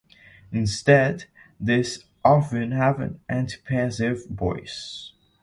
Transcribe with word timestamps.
Instead, 0.51 1.25
these 1.59 2.05
often 2.25 2.71
have 2.71 2.99
an 2.99 3.19
antipassive 3.29 4.27
voice. 4.29 5.11